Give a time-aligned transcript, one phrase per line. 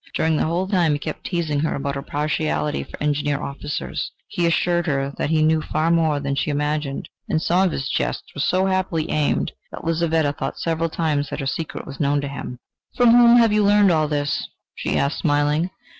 [0.15, 3.39] During the whole of the time he kept teasing her about her partiality for Engineer
[3.43, 7.71] officers; he assured her that he knew far more than she imagined, and some of
[7.71, 11.99] his jests were so happily aimed, that Lizaveta thought several times that her secret was
[11.99, 12.57] known to him.
[12.95, 15.69] "From whom have you learnt all this?" she asked, smiling.